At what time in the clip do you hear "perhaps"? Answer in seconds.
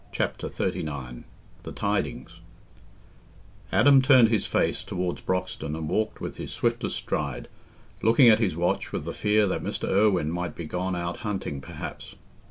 11.61-12.15